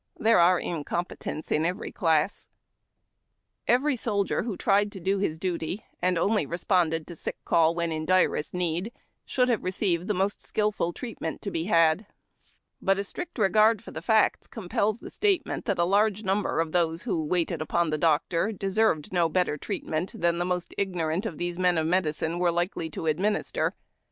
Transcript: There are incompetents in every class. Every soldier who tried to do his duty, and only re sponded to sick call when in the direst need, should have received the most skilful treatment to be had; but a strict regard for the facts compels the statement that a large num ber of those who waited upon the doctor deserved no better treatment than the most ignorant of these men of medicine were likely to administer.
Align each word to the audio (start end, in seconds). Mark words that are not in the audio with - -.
There 0.17 0.39
are 0.39 0.59
incompetents 0.59 1.51
in 1.51 1.63
every 1.63 1.91
class. 1.91 2.47
Every 3.67 3.95
soldier 3.95 4.41
who 4.41 4.57
tried 4.57 4.91
to 4.93 4.99
do 4.99 5.19
his 5.19 5.37
duty, 5.37 5.85
and 6.01 6.17
only 6.17 6.47
re 6.47 6.57
sponded 6.57 7.05
to 7.05 7.15
sick 7.15 7.37
call 7.45 7.75
when 7.75 7.91
in 7.91 8.07
the 8.07 8.11
direst 8.13 8.51
need, 8.55 8.91
should 9.25 9.47
have 9.47 9.63
received 9.63 10.07
the 10.07 10.15
most 10.15 10.41
skilful 10.41 10.91
treatment 10.91 11.39
to 11.43 11.51
be 11.51 11.65
had; 11.65 12.07
but 12.81 12.97
a 12.97 13.03
strict 13.03 13.37
regard 13.37 13.83
for 13.83 13.91
the 13.91 14.01
facts 14.01 14.47
compels 14.47 14.97
the 14.97 15.11
statement 15.11 15.65
that 15.65 15.77
a 15.77 15.83
large 15.83 16.23
num 16.23 16.41
ber 16.41 16.59
of 16.61 16.71
those 16.71 17.03
who 17.03 17.23
waited 17.23 17.61
upon 17.61 17.91
the 17.91 17.97
doctor 17.99 18.51
deserved 18.51 19.13
no 19.13 19.29
better 19.29 19.55
treatment 19.55 20.19
than 20.19 20.39
the 20.39 20.45
most 20.45 20.73
ignorant 20.79 21.27
of 21.27 21.37
these 21.37 21.59
men 21.59 21.77
of 21.77 21.85
medicine 21.85 22.39
were 22.39 22.49
likely 22.51 22.89
to 22.89 23.05
administer. 23.05 23.75